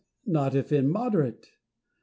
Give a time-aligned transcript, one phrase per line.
[0.25, 1.51] not if immoderate?